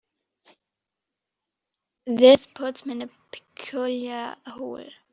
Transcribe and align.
This 2.07 2.47
puts 2.47 2.87
me 2.87 2.93
in 2.93 3.01
a 3.03 3.09
peculiar 3.31 4.35
hole. 4.47 4.83